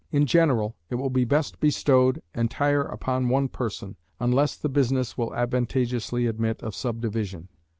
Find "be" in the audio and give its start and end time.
1.11-1.25